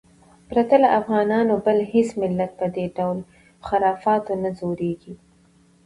پرته 0.49 0.75
له 0.83 0.89
افغانانو 0.99 1.53
بل 1.65 1.77
هېڅ 1.93 2.09
ملت 2.21 2.51
په 2.59 2.65
دې 2.75 2.85
ډول 2.97 3.17
خرافاتو 3.67 4.33
نه 4.43 4.49
ځورېږي. 4.59 5.13